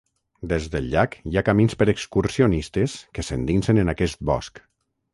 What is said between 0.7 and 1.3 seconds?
del llac